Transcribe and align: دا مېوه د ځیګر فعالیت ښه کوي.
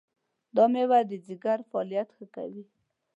دا 0.55 0.63
مېوه 0.71 0.99
د 1.09 1.11
ځیګر 1.27 1.59
فعالیت 1.69 2.09
ښه 2.17 2.25
کوي. 2.35 2.63